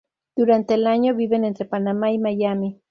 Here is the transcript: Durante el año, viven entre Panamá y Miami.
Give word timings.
Durante 0.35 0.73
el 0.73 0.87
año, 0.87 1.13
viven 1.13 1.45
entre 1.45 1.65
Panamá 1.65 2.11
y 2.11 2.17
Miami. 2.17 2.79